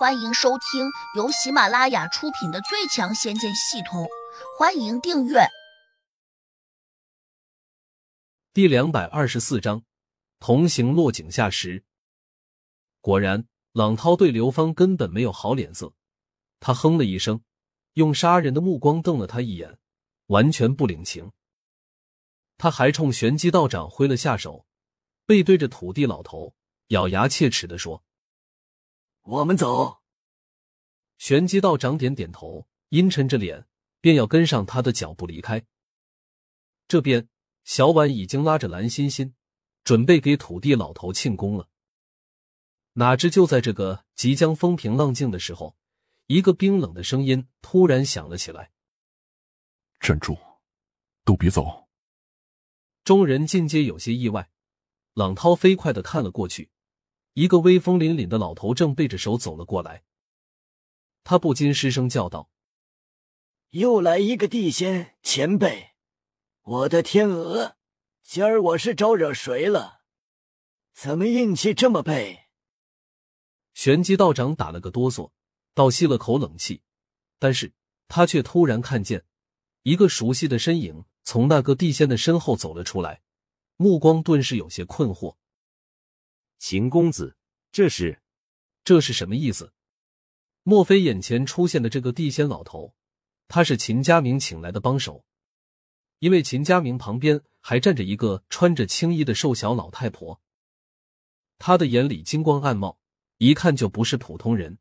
[0.00, 4.04] 欢迎收听由喜马拉雅出品的《最强仙剑系统》，
[4.58, 5.40] 欢迎订阅。
[8.54, 9.82] 第两百二十四章，
[10.38, 11.84] 同行落井下石。
[13.02, 15.92] 果然，朗涛对刘芳根本没有好脸色。
[16.60, 17.42] 他哼了一声，
[17.92, 19.78] 用杀人的目光瞪了他一眼，
[20.28, 21.30] 完全不领情。
[22.56, 24.64] 他还冲玄机道长挥了下手，
[25.26, 26.54] 背对着土地老头，
[26.86, 28.02] 咬牙切齿的说。
[29.22, 30.00] 我们走。
[31.18, 33.66] 玄机道长点点头，阴沉着脸，
[34.00, 35.64] 便要跟上他的脚步离开。
[36.88, 37.28] 这边，
[37.64, 39.34] 小婉已经拉着蓝欣欣，
[39.84, 41.68] 准备给土地老头庆功了。
[42.94, 45.76] 哪知就在这个即将风平浪静的时候，
[46.26, 48.72] 一个冰冷的声音突然响了起来
[50.00, 50.36] ：“站住，
[51.24, 51.88] 都别走！”
[53.04, 54.50] 众人尽皆有些意外。
[55.14, 56.70] 朗涛飞快的看了过去。
[57.34, 60.02] 一个威风凛凛的老头正背着手走了过来，
[61.22, 62.50] 他不禁失声叫道
[63.70, 65.90] ：“又来一个地仙前辈！
[66.62, 67.76] 我的天鹅，
[68.22, 70.00] 今儿我是招惹谁了？
[70.92, 72.48] 怎么运气这么背？”
[73.74, 75.30] 玄机道长打了个哆嗦，
[75.72, 76.82] 倒吸了口冷气，
[77.38, 77.72] 但是
[78.08, 79.24] 他却突然看见
[79.84, 83.22] 一个熟悉的身影从那个地仙的身后走了出来，
[83.76, 85.36] 目光顿时有些困惑。
[86.60, 87.36] 秦公子，
[87.72, 88.20] 这是，
[88.84, 89.72] 这是什么意思？
[90.62, 92.94] 莫非眼前出现的这个地仙老头，
[93.48, 95.24] 他是秦家明请来的帮手？
[96.18, 100.42] 因为秦家明旁边还站着一个穿着青衣的瘦小老太婆，
[101.58, 103.00] 他的眼里金光暗冒，
[103.38, 104.78] 一看就不是普通人。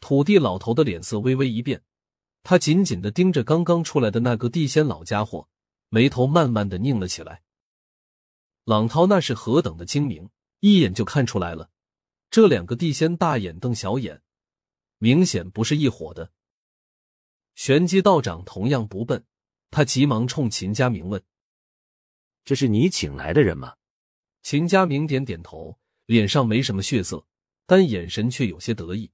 [0.00, 1.82] 土地老头的脸色微微一变，
[2.42, 5.50] 他紧紧的盯着刚刚出来的那个地仙老家伙，
[5.90, 7.42] 眉头慢慢的拧了起来。
[8.64, 10.30] 朗涛那是何等的精明！
[10.60, 11.70] 一眼就看出来了，
[12.30, 14.22] 这两个地仙大眼瞪小眼，
[14.98, 16.32] 明显不是一伙的。
[17.54, 19.24] 玄机道长同样不笨，
[19.70, 21.22] 他急忙冲秦家明问
[22.44, 23.76] ：“这是你请来的人吗？”
[24.42, 27.26] 秦家明点点头，脸上没什么血色，
[27.66, 29.10] 但眼神却有些得意。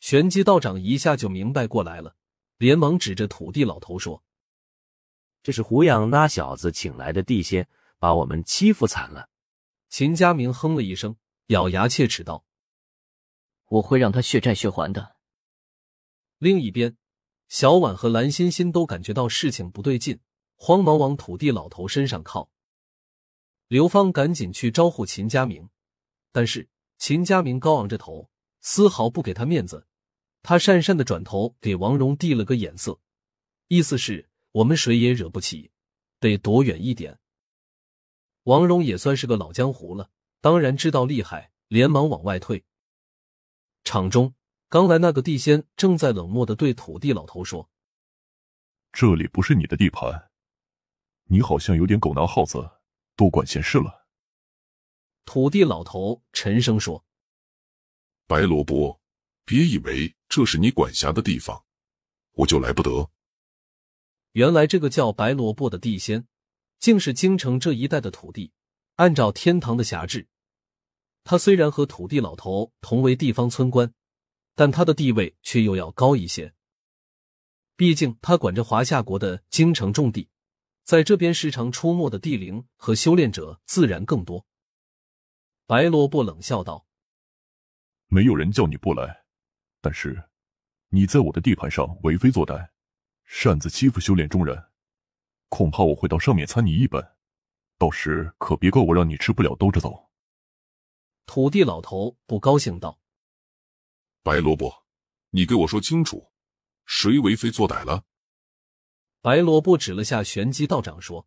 [0.00, 2.16] 玄机道长一下就明白过来了，
[2.56, 4.22] 连忙指着土地老头说
[5.42, 7.68] ：“这是胡杨那小子请来的地仙，
[7.98, 9.28] 把我们欺负惨了。”
[9.88, 11.16] 秦佳明哼了一声，
[11.46, 12.44] 咬牙切齿道
[13.68, 15.16] ：“我会让他血债血还的。”
[16.38, 16.96] 另一边，
[17.48, 20.20] 小婉和蓝欣欣都感觉到事情不对劲，
[20.56, 22.50] 慌忙往土地老头身上靠。
[23.66, 25.68] 刘芳赶紧去招呼秦佳明，
[26.32, 29.86] 但是秦佳明高昂着头，丝毫不给他面子。
[30.42, 33.00] 他讪讪的转头给王蓉递了个眼色，
[33.66, 35.72] 意思是我们谁也惹不起，
[36.20, 37.18] 得躲远一点。
[38.48, 40.08] 王荣也算是个老江湖了，
[40.40, 42.64] 当然知道厉害，连忙往外退。
[43.84, 44.34] 场中
[44.70, 47.68] 刚来那个地仙正在冷漠的对土地老头说
[48.90, 50.30] ：“这里不是你的地盘，
[51.24, 52.70] 你好像有点狗拿耗子，
[53.16, 54.06] 多管闲事了。”
[55.26, 57.04] 土地老头沉声说
[58.26, 58.98] ：“白萝卜，
[59.44, 61.66] 别以为这是你管辖的地方，
[62.32, 63.10] 我就来不得。”
[64.32, 66.26] 原来这个叫白萝卜的地仙。
[66.78, 68.52] 竟是京城这一带的土地。
[68.96, 70.26] 按照天堂的辖制，
[71.22, 73.94] 他虽然和土地老头同为地方村官，
[74.56, 76.52] 但他的地位却又要高一些。
[77.76, 80.28] 毕竟他管着华夏国的京城重地，
[80.82, 84.44] 在这边时常出没的地灵和修炼者自然更多。
[85.66, 86.88] 白萝卜冷笑道
[88.10, 89.24] ：“没有人叫你不来，
[89.80, 90.24] 但是
[90.88, 92.70] 你在我的地盘上为非作歹，
[93.24, 94.60] 擅自欺负修炼中人。”
[95.48, 97.16] 恐怕我会到上面参你一本，
[97.78, 100.10] 到时可别怪我让你吃不了兜着走。
[101.26, 103.00] 土地老头不高兴道
[104.22, 104.86] ：“白萝卜，
[105.30, 106.30] 你给我说清楚，
[106.86, 108.04] 谁为非作歹了？”
[109.20, 111.26] 白萝卜指了下玄机道长说：“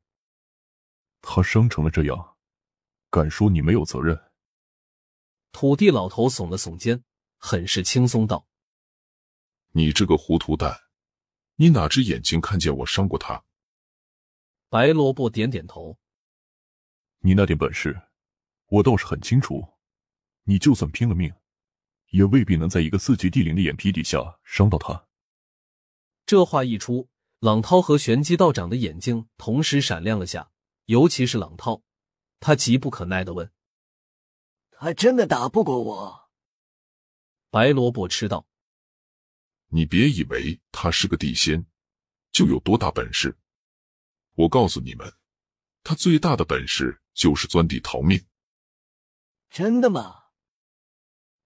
[1.22, 2.38] 他伤成了这样，
[3.10, 4.32] 敢说你没有责任？”
[5.52, 7.04] 土地老头耸了耸肩，
[7.38, 8.48] 很是轻松道
[9.74, 10.80] ：“你这个糊涂蛋，
[11.56, 13.44] 你哪只眼睛看见我伤过他？”
[14.72, 15.98] 白萝卜点点头，
[17.20, 18.04] 你那点本事，
[18.68, 19.68] 我倒是很清楚。
[20.44, 21.30] 你就算拼了命，
[22.12, 25.10] 也未必能在一个四级地灵的眼皮底下伤到他。
[26.26, 27.10] 这话一出，
[27.40, 30.50] 朗涛和玄机道长的眼睛同时闪亮了下，
[30.86, 31.84] 尤其是朗涛，
[32.40, 33.52] 他急不可耐的问
[34.72, 36.30] ：“他真的打不过我？”
[37.52, 38.48] 白萝卜吃道
[39.68, 41.66] ：“你别以为他是个地仙，
[42.32, 43.36] 就有多大本事。”
[44.42, 45.14] 我告诉你们，
[45.84, 48.26] 他最大的本事就是钻地逃命。
[49.52, 50.16] 真的吗？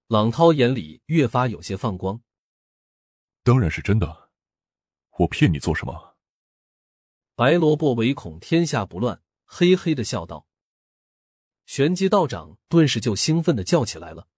[0.07, 2.21] 朗涛眼里越发有些放光。
[3.43, 4.29] 当然是真的，
[5.17, 6.15] 我骗你做什么？
[7.35, 10.47] 白萝卜唯恐天下不乱，嘿嘿的笑道。
[11.65, 14.29] 玄机道长顿时就兴奋的叫起来了：“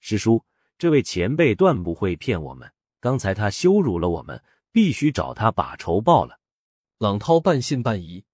[0.00, 0.44] 师叔，
[0.78, 2.72] 这位前辈断不会骗我们！
[2.98, 6.40] 刚才他羞辱了我们，必须找他把仇报了。”
[6.98, 8.24] 朗涛半信半疑，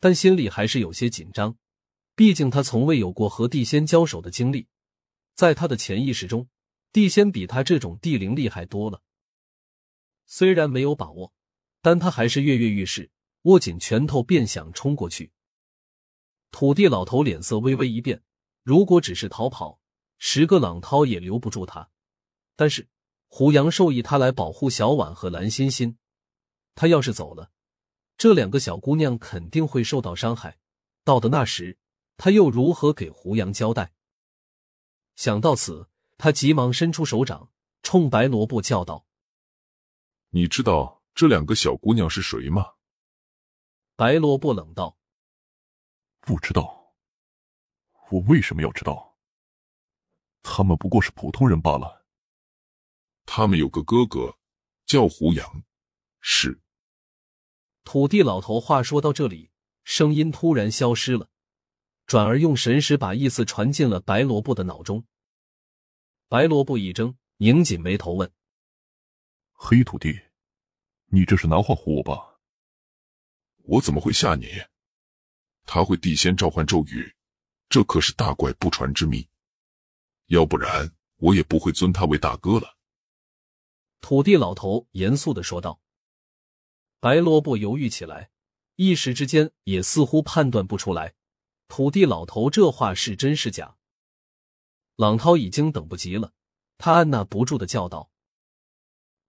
[0.00, 1.56] 但心里还是有些紧张，
[2.16, 4.66] 毕竟他从未有过和地仙交手的经历，
[5.36, 6.48] 在他的潜意识中，
[6.92, 9.02] 地仙比他这种地灵厉害多了。
[10.26, 11.32] 虽然没有把握，
[11.80, 13.08] 但他还是跃跃欲试，
[13.42, 15.30] 握紧拳头便想冲过去。
[16.50, 18.24] 土地老头脸色微微一变，
[18.64, 19.78] 如果只是逃跑，
[20.18, 21.88] 十个朗涛也留不住他。
[22.56, 22.88] 但是
[23.28, 25.96] 胡杨授意他来保护小婉和蓝欣欣，
[26.74, 27.52] 他要是走了，
[28.18, 30.58] 这两个小姑娘肯定会受到伤害。
[31.04, 31.78] 到的那时，
[32.16, 33.92] 他又如何给胡杨交代？
[35.14, 35.88] 想到此，
[36.18, 39.06] 他急忙伸出手掌，冲白萝卜叫道
[40.30, 42.74] ：“你知道这两个小姑娘是谁吗？”
[43.94, 44.98] 白萝卜冷道。
[46.20, 46.92] 不知道，
[48.10, 49.16] 我为什么要知道？
[50.42, 52.04] 他们不过是普通人罢了。
[53.24, 54.36] 他们有个哥哥，
[54.86, 55.62] 叫胡杨，
[56.20, 56.60] 是。
[57.90, 59.50] 土地老头话说到这里，
[59.82, 61.30] 声音突然消失了，
[62.04, 65.06] 转而用神识把意思传进了白萝卜的脑中。
[66.28, 68.30] 白萝卜一怔，拧紧眉头问
[69.56, 70.20] ：“黑土地，
[71.06, 72.38] 你这是拿话唬我吧？”
[73.64, 74.46] 我怎么会吓你？
[75.64, 77.14] 他会地仙召唤咒语，
[77.70, 79.26] 这可是大怪不传之秘，
[80.26, 82.76] 要不然我也不会尊他为大哥了。
[84.02, 85.80] 土地老头严肃的说道。
[87.00, 88.30] 白萝卜犹豫起来，
[88.76, 91.14] 一时之间也似乎判断不出来，
[91.68, 93.76] 土地老头这话是真是假。
[94.96, 96.32] 朗涛已经等不及了，
[96.76, 98.10] 他按捺不住的叫道：“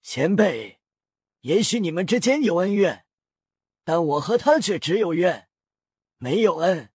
[0.01, 0.79] 前辈，
[1.41, 3.05] 也许你们之间有恩怨，
[3.83, 5.47] 但我和他却只有怨。”
[6.17, 6.91] 没有恩，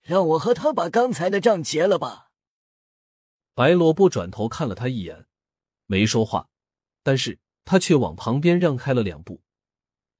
[0.00, 2.30] 让我和他把刚才的账结了吧。
[3.54, 5.26] 白萝卜转头看了他一眼，
[5.84, 6.48] 没说话，
[7.02, 9.42] 但是他却往旁边让开了两步，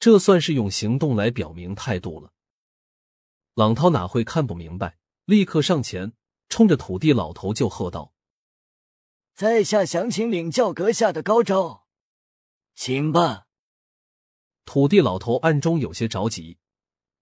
[0.02, 2.32] 这算是用行动来表明态度了。
[3.54, 6.12] 朗涛哪会看不明白，立刻上前，
[6.48, 8.12] 冲着土地老头就喝道
[9.32, 11.86] ：“在下想请领教阁下的高招，
[12.74, 13.46] 请吧。”
[14.66, 16.58] 土地老头暗中有些着急。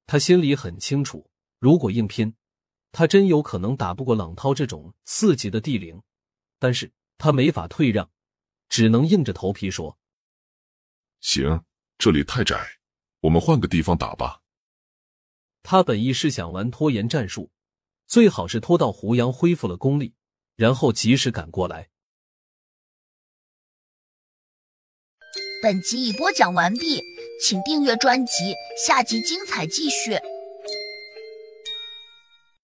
[0.07, 2.35] 他心里很清楚，如果硬拼，
[2.93, 6.03] 他真有可能打不过朗涛这种四级的地灵。
[6.59, 8.11] 但是他没法退让，
[8.71, 9.99] 只能硬着头皮说
[11.21, 11.63] ：“行，
[12.01, 12.57] 这里太窄，
[13.21, 14.41] 我们换个地方打吧。”
[15.63, 17.51] 他本意是想玩拖延战术，
[18.07, 20.15] 最好是拖到胡杨恢复了功力，
[20.57, 21.91] 然后及时赶过来。
[25.63, 27.03] 本集已播讲完毕。
[27.43, 28.55] 请订阅专辑，
[28.87, 30.13] 下集精彩继续。